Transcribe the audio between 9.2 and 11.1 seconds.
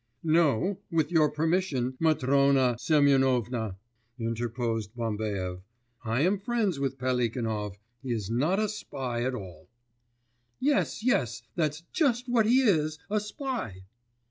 at all.' 'Yes,